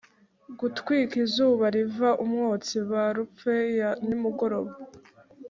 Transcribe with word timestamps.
Gutwika 0.59 1.13
izuba 1.23 1.65
riva 1.75 2.09
umwotsi 2.23 2.75
parufe 2.89 3.55
ya 3.79 3.89
nimugoroba 4.07 4.73